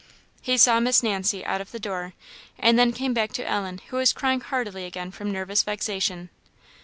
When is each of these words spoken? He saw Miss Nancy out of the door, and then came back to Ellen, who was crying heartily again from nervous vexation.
He 0.41 0.57
saw 0.57 0.79
Miss 0.79 1.03
Nancy 1.03 1.45
out 1.45 1.61
of 1.61 1.69
the 1.71 1.79
door, 1.79 2.13
and 2.57 2.79
then 2.79 2.91
came 2.91 3.13
back 3.13 3.33
to 3.33 3.47
Ellen, 3.47 3.79
who 3.89 3.97
was 3.97 4.13
crying 4.13 4.41
heartily 4.41 4.85
again 4.85 5.11
from 5.11 5.29
nervous 5.31 5.61
vexation. 5.61 6.31